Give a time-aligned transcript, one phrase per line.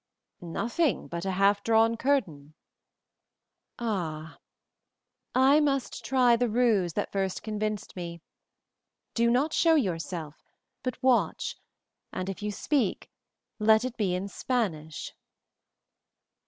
[0.41, 2.55] "Nothing but a half drawn curtain."
[3.77, 4.39] "Ah!
[5.35, 8.19] I must try the ruse that first convinced me.
[9.13, 10.41] Do not show yourself,
[10.81, 11.55] but watch,
[12.11, 13.11] and if you speak,
[13.59, 15.13] let it be in Spanish."